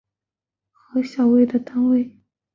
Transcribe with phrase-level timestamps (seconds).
[0.71, 2.17] 核小体的基本单位。